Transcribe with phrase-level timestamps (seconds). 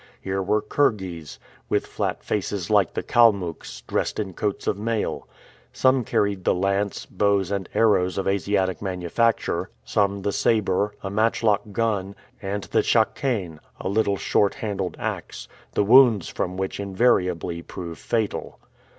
[0.19, 1.37] Here were Kirghiz,
[1.69, 5.27] with flat faces like the Kalmucks, dressed in coats of mail:
[5.73, 11.61] some carried the lance, bows, and arrows of Asiatic manufacture; some the saber, a matchlock
[11.71, 17.99] gun, and the "tschakane," a little short handled ax, the wounds from which invariably prove
[17.99, 18.57] fatal.